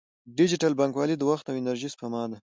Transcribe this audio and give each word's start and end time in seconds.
ډیجیټل 0.37 0.73
بانکوالي 0.79 1.15
د 1.17 1.23
وخت 1.31 1.45
او 1.47 1.57
انرژۍ 1.59 1.89
سپما 1.93 2.23
ده. 2.31 2.37